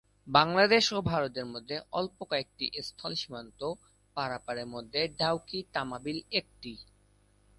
[0.27, 3.59] বাংলাদেশ এবং ভারতের মধ্যে অল্প ক’টি স্থল সীমান্ত
[4.17, 6.73] পারাপারের মধ্যে ডাউকি-তামাবিল একটি।